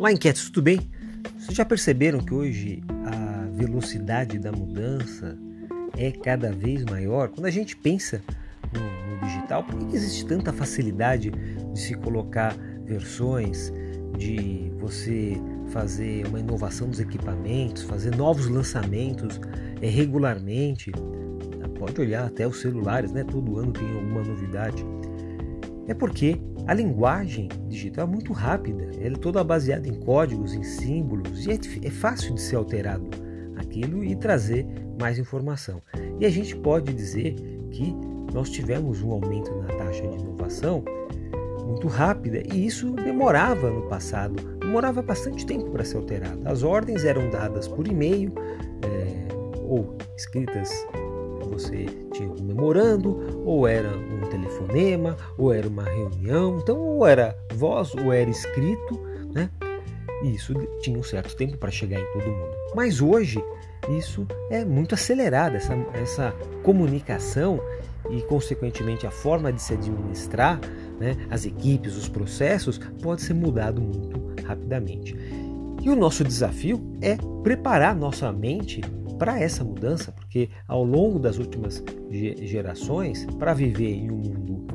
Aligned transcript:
Olá, 0.00 0.10
inquietos, 0.10 0.48
tudo 0.48 0.62
bem? 0.62 0.80
Vocês 1.38 1.54
já 1.54 1.62
perceberam 1.62 2.20
que 2.20 2.32
hoje 2.32 2.82
a 3.04 3.44
velocidade 3.52 4.38
da 4.38 4.50
mudança 4.50 5.36
é 5.94 6.10
cada 6.10 6.50
vez 6.50 6.82
maior? 6.86 7.28
Quando 7.28 7.44
a 7.44 7.50
gente 7.50 7.76
pensa 7.76 8.22
no, 8.72 8.80
no 8.80 9.20
digital, 9.20 9.62
por 9.62 9.78
que 9.78 9.94
existe 9.94 10.24
tanta 10.24 10.54
facilidade 10.54 11.30
de 11.30 11.78
se 11.78 11.94
colocar 11.96 12.56
versões, 12.82 13.70
de 14.16 14.72
você 14.78 15.36
fazer 15.70 16.26
uma 16.28 16.40
inovação 16.40 16.88
dos 16.88 16.98
equipamentos, 16.98 17.82
fazer 17.82 18.16
novos 18.16 18.46
lançamentos 18.46 19.38
é, 19.82 19.86
regularmente? 19.86 20.90
Pode 21.78 22.00
olhar 22.00 22.24
até 22.24 22.48
os 22.48 22.58
celulares, 22.58 23.12
né? 23.12 23.22
Todo 23.22 23.58
ano 23.58 23.70
tem 23.70 23.92
alguma 23.92 24.22
novidade. 24.22 24.82
É 25.86 25.92
porque 25.92 26.40
a 26.66 26.74
linguagem 26.74 27.48
digital 27.68 28.06
é 28.06 28.10
muito 28.10 28.32
rápida, 28.32 28.90
ela 29.00 29.16
é 29.16 29.18
toda 29.18 29.42
baseada 29.42 29.88
em 29.88 29.94
códigos, 29.94 30.54
em 30.54 30.62
símbolos, 30.62 31.46
e 31.46 31.52
é, 31.52 31.58
é 31.84 31.90
fácil 31.90 32.34
de 32.34 32.40
ser 32.40 32.56
alterado 32.56 33.08
aquilo 33.56 34.04
e 34.04 34.14
trazer 34.16 34.66
mais 34.98 35.18
informação. 35.18 35.82
E 36.18 36.26
a 36.26 36.30
gente 36.30 36.56
pode 36.56 36.92
dizer 36.92 37.34
que 37.70 37.94
nós 38.32 38.50
tivemos 38.50 39.02
um 39.02 39.10
aumento 39.12 39.50
na 39.56 39.68
taxa 39.68 40.06
de 40.06 40.18
inovação 40.18 40.84
muito 41.66 41.86
rápida 41.88 42.42
e 42.52 42.66
isso 42.66 42.90
demorava 42.92 43.70
no 43.70 43.82
passado, 43.82 44.36
demorava 44.58 45.02
bastante 45.02 45.46
tempo 45.46 45.70
para 45.70 45.84
ser 45.84 45.96
alterado. 45.96 46.40
As 46.44 46.62
ordens 46.62 47.04
eram 47.04 47.30
dadas 47.30 47.68
por 47.68 47.86
e-mail 47.86 48.32
é, 48.82 49.28
ou 49.68 49.96
escritas 50.16 50.70
você 51.50 51.86
tinha 52.12 52.30
um 52.30 52.42
memorando, 52.42 53.42
ou 53.44 53.66
era 53.66 53.90
um 53.90 54.19
telefonema, 54.30 55.16
ou 55.36 55.52
era 55.52 55.68
uma 55.68 55.84
reunião, 55.84 56.58
então 56.62 56.78
ou 56.78 57.06
era 57.06 57.36
voz 57.54 57.94
ou 57.94 58.12
era 58.12 58.30
escrito, 58.30 59.00
né? 59.34 59.50
E 60.22 60.34
isso 60.34 60.54
tinha 60.80 60.98
um 60.98 61.02
certo 61.02 61.34
tempo 61.36 61.56
para 61.56 61.70
chegar 61.70 62.00
em 62.00 62.12
todo 62.12 62.30
mundo. 62.30 62.54
Mas 62.74 63.00
hoje 63.00 63.42
isso 63.98 64.26
é 64.50 64.64
muito 64.64 64.94
acelerado, 64.94 65.56
essa, 65.56 65.74
essa 65.94 66.34
comunicação 66.62 67.60
e, 68.10 68.22
consequentemente, 68.22 69.06
a 69.06 69.10
forma 69.10 69.52
de 69.52 69.60
se 69.60 69.74
administrar, 69.74 70.60
né, 70.98 71.16
as 71.30 71.46
equipes, 71.46 71.96
os 71.96 72.08
processos, 72.08 72.78
pode 73.02 73.22
ser 73.22 73.34
mudado 73.34 73.80
muito 73.80 74.20
rapidamente. 74.44 75.16
E 75.82 75.88
o 75.88 75.96
nosso 75.96 76.22
desafio 76.22 76.80
é 77.00 77.16
preparar 77.42 77.96
nossa 77.96 78.30
mente 78.32 78.82
para 79.20 79.38
essa 79.38 79.62
mudança, 79.62 80.10
porque 80.12 80.48
ao 80.66 80.82
longo 80.82 81.18
das 81.18 81.36
últimas 81.36 81.84
gerações, 82.10 83.26
para 83.38 83.52
viver 83.52 83.92
em 83.92 84.10
um 84.10 84.16
mundo, 84.16 84.66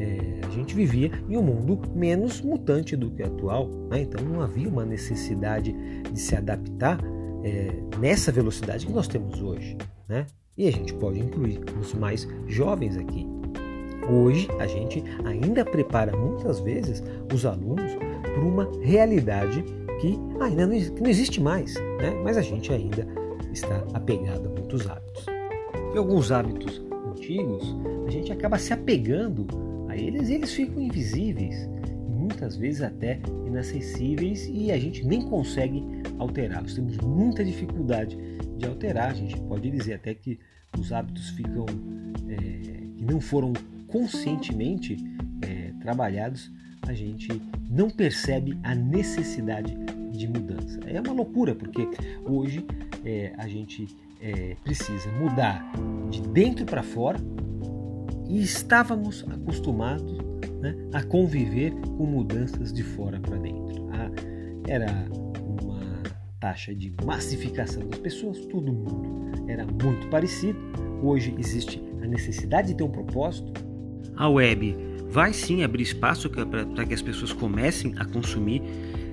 é, 0.00 0.46
a 0.46 0.50
gente 0.50 0.74
vivia 0.74 1.10
em 1.28 1.36
um 1.36 1.42
mundo 1.42 1.78
menos 1.94 2.40
mutante 2.40 2.96
do 2.96 3.10
que 3.10 3.22
atual, 3.22 3.68
né? 3.90 4.00
então 4.00 4.24
não 4.24 4.40
havia 4.40 4.70
uma 4.70 4.86
necessidade 4.86 5.76
de 6.10 6.18
se 6.18 6.34
adaptar 6.34 6.98
é, 7.44 7.74
nessa 7.98 8.32
velocidade 8.32 8.86
que 8.86 8.92
nós 8.92 9.06
temos 9.06 9.42
hoje. 9.42 9.76
Né? 10.08 10.26
E 10.56 10.66
a 10.66 10.72
gente 10.72 10.94
pode 10.94 11.20
incluir 11.20 11.60
os 11.78 11.92
mais 11.92 12.26
jovens 12.46 12.96
aqui. 12.96 13.26
Hoje 14.10 14.48
a 14.58 14.66
gente 14.66 15.04
ainda 15.26 15.62
prepara 15.62 16.16
muitas 16.16 16.58
vezes 16.60 17.02
os 17.30 17.44
alunos 17.44 17.92
para 18.22 18.40
uma 18.40 18.66
realidade 18.80 19.62
que 20.00 20.18
ainda 20.40 20.66
não, 20.66 20.80
que 20.80 21.02
não 21.02 21.10
existe 21.10 21.38
mais, 21.38 21.74
né? 21.74 22.18
mas 22.24 22.38
a 22.38 22.42
gente 22.42 22.72
ainda 22.72 23.19
está 23.52 23.84
apegado 23.94 24.48
a 24.48 24.50
muitos 24.50 24.88
hábitos. 24.88 25.26
E 25.94 25.98
alguns 25.98 26.30
hábitos 26.30 26.82
antigos, 27.10 27.76
a 28.06 28.10
gente 28.10 28.32
acaba 28.32 28.58
se 28.58 28.72
apegando 28.72 29.46
a 29.88 29.96
eles 29.96 30.28
e 30.28 30.34
eles 30.34 30.52
ficam 30.52 30.80
invisíveis, 30.80 31.68
muitas 32.08 32.56
vezes 32.56 32.82
até 32.82 33.20
inacessíveis 33.46 34.48
e 34.52 34.70
a 34.70 34.78
gente 34.78 35.04
nem 35.04 35.22
consegue 35.22 35.84
alterá-los. 36.18 36.74
Temos 36.74 36.96
muita 36.98 37.44
dificuldade 37.44 38.16
de 38.56 38.66
alterar. 38.66 39.10
A 39.10 39.14
gente 39.14 39.40
pode 39.42 39.70
dizer 39.70 39.94
até 39.94 40.14
que 40.14 40.38
os 40.78 40.92
hábitos 40.92 41.30
ficam 41.30 41.66
é, 42.28 42.36
que 42.96 43.04
não 43.04 43.20
foram 43.20 43.52
conscientemente 43.88 44.96
é, 45.42 45.72
trabalhados, 45.80 46.50
a 46.82 46.92
gente 46.92 47.28
não 47.68 47.90
percebe 47.90 48.56
a 48.62 48.74
necessidade 48.74 49.76
de 50.20 50.28
mudança. 50.28 50.78
É 50.86 51.00
uma 51.00 51.12
loucura, 51.12 51.54
porque 51.54 51.88
hoje 52.24 52.64
é, 53.04 53.32
a 53.38 53.48
gente 53.48 53.88
é, 54.20 54.54
precisa 54.62 55.10
mudar 55.12 55.72
de 56.10 56.20
dentro 56.20 56.66
para 56.66 56.82
fora 56.82 57.18
e 58.28 58.40
estávamos 58.42 59.24
acostumados 59.28 60.18
né, 60.60 60.76
a 60.92 61.02
conviver 61.02 61.72
com 61.96 62.04
mudanças 62.04 62.72
de 62.72 62.82
fora 62.82 63.18
para 63.18 63.38
dentro. 63.38 63.88
Ah, 63.92 64.10
era 64.68 65.08
uma 65.10 66.02
taxa 66.38 66.74
de 66.74 66.92
massificação 67.04 67.88
das 67.88 67.98
pessoas, 67.98 68.38
todo 68.46 68.70
mundo 68.70 69.48
era 69.48 69.64
muito 69.64 70.06
parecido. 70.08 70.58
Hoje 71.02 71.34
existe 71.38 71.82
a 72.02 72.06
necessidade 72.06 72.68
de 72.68 72.74
ter 72.74 72.84
um 72.84 72.90
propósito. 72.90 73.52
A 74.16 74.28
web 74.28 74.76
vai 75.08 75.32
sim 75.32 75.64
abrir 75.64 75.82
espaço 75.82 76.30
para 76.30 76.84
que 76.84 76.94
as 76.94 77.02
pessoas 77.02 77.32
comecem 77.32 77.94
a 77.96 78.04
consumir 78.04 78.62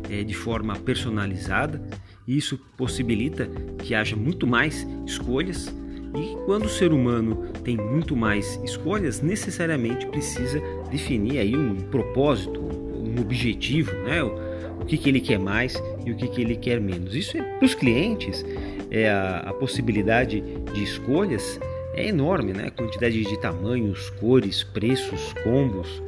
é, 0.09 0.23
de 0.23 0.33
forma 0.33 0.75
personalizada. 0.75 1.81
Isso 2.27 2.57
possibilita 2.75 3.49
que 3.79 3.95
haja 3.95 4.15
muito 4.15 4.45
mais 4.45 4.87
escolhas 5.05 5.73
e 6.15 6.35
quando 6.45 6.65
o 6.65 6.69
ser 6.69 6.91
humano 6.93 7.47
tem 7.63 7.77
muito 7.77 8.15
mais 8.15 8.59
escolhas, 8.63 9.21
necessariamente 9.21 10.05
precisa 10.07 10.61
definir 10.89 11.39
aí 11.39 11.55
um 11.55 11.75
propósito, 11.75 12.59
um 12.59 13.21
objetivo, 13.21 13.91
né? 14.03 14.23
o, 14.23 14.85
que, 14.85 14.97
que 14.97 15.09
ele 15.09 15.19
quer 15.19 15.37
mais 15.37 15.81
e 16.05 16.11
o 16.11 16.15
que, 16.15 16.27
que 16.27 16.41
ele 16.41 16.55
quer 16.55 16.79
menos. 16.79 17.13
Isso 17.13 17.37
é, 17.37 17.41
para 17.41 17.65
os 17.65 17.75
clientes, 17.75 18.43
é 18.89 19.09
a, 19.09 19.39
a 19.39 19.53
possibilidade 19.53 20.41
de 20.73 20.83
escolhas 20.83 21.59
é 21.93 22.07
enorme, 22.07 22.53
né? 22.53 22.67
A 22.67 22.71
quantidade 22.71 23.23
de 23.23 23.41
tamanhos, 23.41 24.11
cores, 24.11 24.63
preços, 24.63 25.33
combos. 25.43 26.01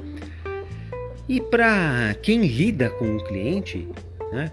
E 1.30 1.40
para 1.40 2.16
quem 2.24 2.42
lida 2.42 2.90
com 2.90 3.16
o 3.16 3.24
cliente, 3.24 3.88
né, 4.34 4.52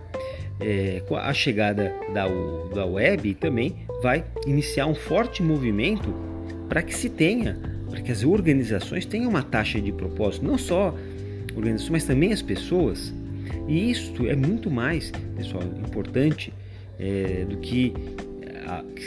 é, 0.60 1.02
a 1.10 1.32
chegada 1.32 1.90
da, 2.12 2.28
da 2.74 2.84
web 2.84 3.32
também 3.36 3.74
vai 4.02 4.22
iniciar 4.46 4.86
um 4.86 4.94
forte 4.94 5.42
movimento 5.42 6.14
para 6.68 6.82
que 6.82 6.94
se 6.94 7.08
tenha, 7.08 7.58
para 7.88 8.02
que 8.02 8.12
as 8.12 8.22
organizações 8.22 9.06
tenham 9.06 9.30
uma 9.30 9.42
taxa 9.42 9.80
de 9.80 9.90
propósito, 9.90 10.44
não 10.44 10.58
só 10.58 10.94
organizações, 11.56 11.90
mas 11.90 12.04
também 12.04 12.30
as 12.30 12.42
pessoas. 12.42 13.14
E 13.66 13.90
isso 13.90 14.26
é 14.26 14.36
muito 14.36 14.70
mais, 14.70 15.10
pessoal, 15.34 15.62
importante 15.64 16.52
é, 16.98 17.46
do 17.48 17.56
que 17.56 17.94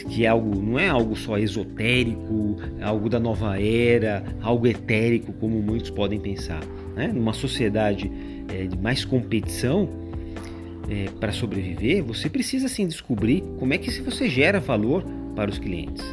que 0.09 0.23
é 0.23 0.27
algo 0.29 0.57
não 0.61 0.79
é 0.79 0.87
algo 0.87 1.17
só 1.17 1.37
esotérico, 1.37 2.55
algo 2.81 3.09
da 3.09 3.19
nova 3.19 3.61
era, 3.61 4.23
algo 4.41 4.65
etérico 4.65 5.33
como 5.33 5.61
muitos 5.61 5.89
podem 5.89 6.17
pensar. 6.17 6.61
Né? 6.95 7.07
Numa 7.13 7.33
sociedade 7.33 8.11
é, 8.53 8.65
de 8.65 8.77
mais 8.77 9.05
competição, 9.05 9.89
é, 10.89 11.05
para 11.19 11.31
sobreviver, 11.31 12.03
você 12.03 12.29
precisa 12.29 12.67
sim 12.67 12.87
descobrir 12.87 13.43
como 13.59 13.73
é 13.73 13.77
que 13.77 13.91
você 14.01 14.27
gera 14.27 14.59
valor 14.59 15.03
para 15.35 15.49
os 15.49 15.59
clientes. 15.59 16.03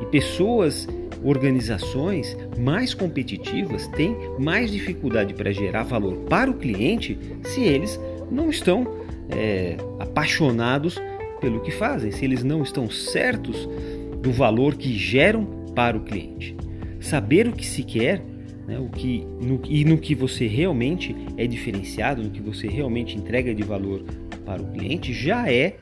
E 0.00 0.06
pessoas, 0.06 0.86
organizações 1.22 2.36
mais 2.58 2.94
competitivas 2.94 3.88
têm 3.88 4.16
mais 4.38 4.70
dificuldade 4.70 5.34
para 5.34 5.50
gerar 5.52 5.82
valor 5.82 6.16
para 6.28 6.50
o 6.50 6.54
cliente 6.54 7.18
se 7.42 7.62
eles 7.62 7.98
não 8.30 8.50
estão 8.50 8.86
é, 9.30 9.76
apaixonados 9.98 11.00
pelo 11.40 11.60
que 11.60 11.70
fazem, 11.72 12.12
se 12.12 12.24
eles 12.24 12.44
não 12.44 12.62
estão 12.62 12.88
certos 12.88 13.68
do 14.22 14.30
valor 14.30 14.76
que 14.76 14.96
geram 14.96 15.44
para 15.74 15.96
o 15.96 16.00
cliente. 16.00 16.56
Saber 17.00 17.48
o 17.48 17.52
que 17.52 17.66
se 17.66 17.82
quer 17.82 18.22
né, 18.66 18.78
o 18.78 18.88
que, 18.88 19.24
no, 19.40 19.60
e 19.68 19.84
no 19.84 19.98
que 19.98 20.14
você 20.14 20.46
realmente 20.46 21.14
é 21.36 21.46
diferenciado, 21.46 22.22
no 22.22 22.30
que 22.30 22.40
você 22.40 22.66
realmente 22.66 23.16
entrega 23.16 23.54
de 23.54 23.62
valor 23.62 24.02
para 24.44 24.62
o 24.62 24.72
cliente, 24.72 25.12
já 25.12 25.50
é 25.50 25.76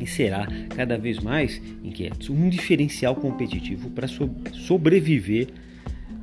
e 0.00 0.06
será 0.06 0.46
cada 0.74 0.98
vez 0.98 1.18
mais 1.20 1.60
inquietos 1.84 2.30
um 2.30 2.48
diferencial 2.48 3.14
competitivo 3.14 3.90
para 3.90 4.08
so, 4.08 4.30
sobreviver 4.52 5.48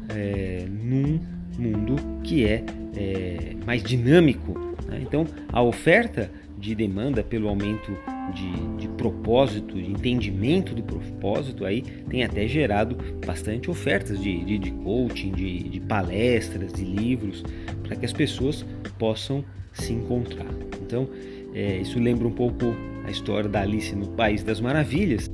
é, 0.09 0.65
num 0.69 1.19
mundo 1.57 1.95
que 2.23 2.45
é, 2.45 2.63
é 2.95 3.55
mais 3.65 3.81
dinâmico. 3.81 4.57
Né? 4.87 4.99
Então, 5.01 5.25
a 5.51 5.61
oferta 5.61 6.29
de 6.57 6.75
demanda 6.75 7.23
pelo 7.23 7.47
aumento 7.47 7.95
de, 8.33 8.77
de 8.77 8.87
propósito, 8.89 9.75
de 9.75 9.91
entendimento 9.91 10.73
do 10.73 10.83
propósito, 10.83 11.65
aí 11.65 11.81
tem 12.09 12.23
até 12.23 12.47
gerado 12.47 12.97
bastante 13.25 13.69
ofertas 13.69 14.21
de, 14.21 14.43
de, 14.43 14.57
de 14.57 14.71
coaching, 14.71 15.31
de, 15.31 15.69
de 15.69 15.79
palestras, 15.79 16.73
de 16.73 16.83
livros, 16.83 17.43
para 17.83 17.95
que 17.95 18.05
as 18.05 18.13
pessoas 18.13 18.65
possam 18.97 19.43
se 19.73 19.93
encontrar. 19.93 20.47
Então, 20.81 21.07
é, 21.53 21.77
isso 21.77 21.99
lembra 21.99 22.27
um 22.27 22.31
pouco 22.31 22.75
a 23.05 23.11
história 23.11 23.49
da 23.49 23.61
Alice 23.61 23.95
no 23.95 24.07
País 24.07 24.43
das 24.43 24.59
Maravilhas. 24.59 25.29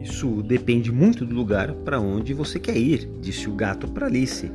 Isso 0.00 0.42
depende 0.42 0.92
muito 0.92 1.24
do 1.26 1.34
lugar 1.34 1.72
para 1.72 2.00
onde 2.00 2.32
você 2.32 2.60
quer 2.60 2.76
ir, 2.76 3.08
disse 3.20 3.48
o 3.48 3.52
gato 3.52 3.88
para 3.88 4.06
Alice. 4.06 4.50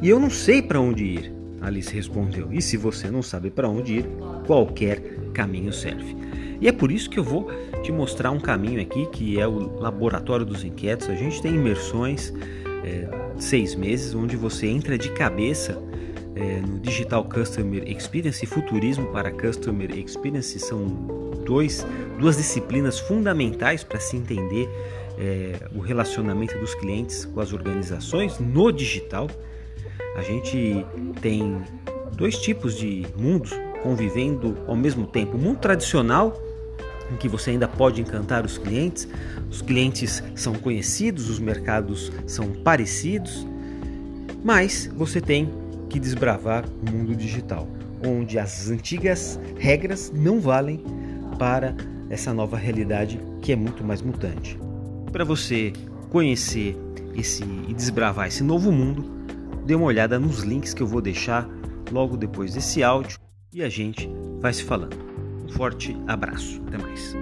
E 0.00 0.08
eu 0.08 0.18
não 0.18 0.30
sei 0.30 0.62
para 0.62 0.80
onde 0.80 1.04
ir. 1.04 1.32
Alice 1.60 1.94
respondeu. 1.94 2.52
E 2.52 2.60
se 2.60 2.76
você 2.76 3.10
não 3.10 3.22
sabe 3.22 3.50
para 3.50 3.68
onde 3.68 3.98
ir, 3.98 4.06
qualquer 4.46 5.00
caminho 5.32 5.72
serve. 5.72 6.23
E 6.60 6.68
é 6.68 6.72
por 6.72 6.90
isso 6.90 7.10
que 7.10 7.18
eu 7.18 7.24
vou 7.24 7.50
te 7.82 7.92
mostrar 7.92 8.30
um 8.30 8.40
caminho 8.40 8.80
aqui 8.80 9.06
que 9.06 9.38
é 9.40 9.46
o 9.46 9.78
Laboratório 9.78 10.44
dos 10.44 10.64
Inquietos. 10.64 11.08
A 11.08 11.14
gente 11.14 11.40
tem 11.42 11.54
imersões 11.54 12.32
é, 12.84 13.08
seis 13.38 13.74
meses 13.74 14.14
onde 14.14 14.36
você 14.36 14.66
entra 14.66 14.96
de 14.96 15.10
cabeça 15.10 15.80
é, 16.36 16.60
no 16.60 16.78
Digital 16.80 17.24
Customer 17.24 17.82
Experience 17.88 18.44
e 18.44 18.46
Futurismo 18.46 19.06
para 19.12 19.30
Customer 19.30 19.90
Experience 19.96 20.58
são 20.58 20.86
dois, 21.44 21.86
duas 22.18 22.36
disciplinas 22.36 22.98
fundamentais 22.98 23.84
para 23.84 24.00
se 24.00 24.16
entender 24.16 24.68
é, 25.18 25.68
o 25.74 25.80
relacionamento 25.80 26.58
dos 26.58 26.74
clientes 26.74 27.24
com 27.24 27.40
as 27.40 27.52
organizações 27.52 28.38
no 28.38 28.72
digital. 28.72 29.28
A 30.16 30.22
gente 30.22 30.84
tem 31.20 31.60
dois 32.16 32.38
tipos 32.38 32.76
de 32.76 33.06
mundos 33.16 33.52
convivendo 33.84 34.56
ao 34.66 34.74
mesmo 34.74 35.06
tempo: 35.06 35.36
o 35.36 35.40
mundo 35.40 35.58
tradicional, 35.58 36.40
em 37.12 37.16
que 37.16 37.28
você 37.28 37.50
ainda 37.50 37.68
pode 37.68 38.00
encantar 38.00 38.46
os 38.46 38.56
clientes, 38.56 39.06
os 39.50 39.60
clientes 39.60 40.22
são 40.34 40.54
conhecidos, 40.54 41.28
os 41.28 41.38
mercados 41.38 42.10
são 42.26 42.50
parecidos, 42.50 43.46
mas 44.42 44.90
você 44.96 45.20
tem 45.20 45.52
que 45.90 46.00
desbravar 46.00 46.64
o 46.66 46.90
mundo 46.90 47.14
digital, 47.14 47.68
onde 48.04 48.38
as 48.38 48.70
antigas 48.70 49.38
regras 49.58 50.10
não 50.12 50.40
valem 50.40 50.82
para 51.38 51.76
essa 52.08 52.32
nova 52.32 52.56
realidade 52.56 53.20
que 53.42 53.52
é 53.52 53.56
muito 53.56 53.84
mais 53.84 54.00
mutante. 54.00 54.58
Para 55.12 55.24
você 55.24 55.72
conhecer 56.08 56.76
esse 57.14 57.44
e 57.68 57.74
desbravar 57.74 58.28
esse 58.28 58.42
novo 58.42 58.72
mundo, 58.72 59.04
dê 59.66 59.74
uma 59.74 59.86
olhada 59.86 60.18
nos 60.18 60.40
links 60.40 60.72
que 60.72 60.82
eu 60.82 60.86
vou 60.86 61.00
deixar 61.00 61.48
logo 61.92 62.16
depois 62.16 62.54
desse 62.54 62.82
áudio 62.82 63.23
e 63.54 63.62
a 63.62 63.68
gente 63.68 64.10
vai 64.40 64.52
se 64.52 64.64
falando. 64.64 64.96
Um 65.44 65.48
forte 65.48 65.96
abraço, 66.06 66.60
até 66.66 66.76
mais. 66.76 67.14